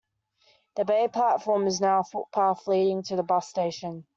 The 0.77 0.83
bay 0.83 1.09
platform 1.09 1.67
is 1.67 1.79
now 1.79 1.99
a 1.99 2.03
footpath 2.03 2.65
leading 2.65 3.03
to 3.03 3.15
the 3.15 3.21
bus 3.21 3.47
station. 3.47 4.07